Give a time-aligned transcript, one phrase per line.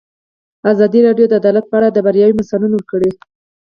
[0.71, 3.11] ازادي راډیو د عدالت په اړه د بریاوو مثالونه ورکړي.